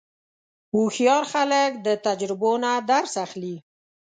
[0.73, 3.55] هوښیار خلک د تجربو نه درس اخلي.